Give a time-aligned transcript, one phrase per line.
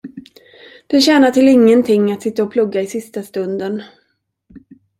[0.87, 3.83] Det tjänar till ingenting att sitta och plugga i sista stunden.